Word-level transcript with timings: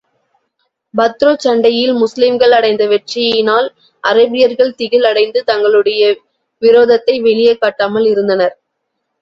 பத்ருச் 0.93 1.43
சண்டையில், 1.45 1.91
முஸ்லிம்கள் 1.95 2.53
அடைந்த 2.59 2.85
வெற்றியினால் 2.85 3.67
அரேபியர்கள் 4.03 4.75
திகில் 4.75 5.07
அடைந்து, 5.11 5.41
தங்களுடைய 5.43 6.01
விரோதத்தை 6.61 7.17
வெளியே 7.21 7.55
காட்டாமல் 7.57 8.09
இருந்தனர். 8.11 8.55